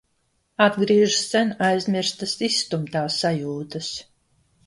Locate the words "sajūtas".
3.17-3.93